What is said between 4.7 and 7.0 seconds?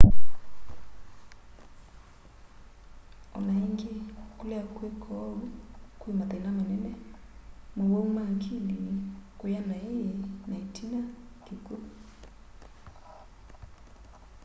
kwĩka ou kwĩ mathĩna manene